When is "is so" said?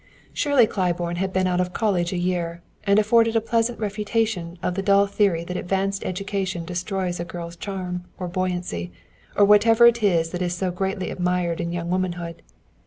10.41-10.71